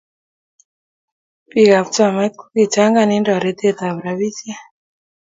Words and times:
Biik 1.49 1.71
ab 1.79 1.87
chamait 1.95 2.33
kokichangan 2.39 3.09
eng 3.15 3.25
toretet 3.27 3.77
ab 3.87 3.97
rabisiek 4.03 4.61